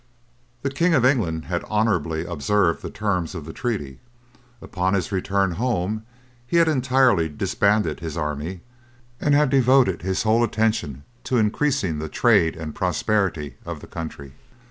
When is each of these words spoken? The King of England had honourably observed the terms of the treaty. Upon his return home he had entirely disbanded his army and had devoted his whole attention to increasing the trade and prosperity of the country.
The 0.63 0.71
King 0.71 0.95
of 0.95 1.05
England 1.05 1.45
had 1.45 1.63
honourably 1.65 2.25
observed 2.25 2.81
the 2.81 2.89
terms 2.89 3.35
of 3.35 3.45
the 3.45 3.53
treaty. 3.53 3.99
Upon 4.59 4.95
his 4.95 5.11
return 5.11 5.51
home 5.51 6.07
he 6.47 6.57
had 6.57 6.67
entirely 6.67 7.29
disbanded 7.29 7.99
his 7.99 8.17
army 8.17 8.61
and 9.19 9.35
had 9.35 9.51
devoted 9.51 10.01
his 10.01 10.23
whole 10.23 10.43
attention 10.43 11.03
to 11.25 11.37
increasing 11.37 11.99
the 11.99 12.09
trade 12.09 12.55
and 12.55 12.73
prosperity 12.73 13.57
of 13.63 13.79
the 13.79 13.85
country. 13.85 14.33